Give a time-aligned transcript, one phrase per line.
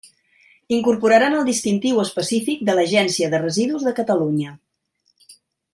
[0.77, 4.57] Incorporaran el distintiu específic de l'Agència de Residus de Catalunya.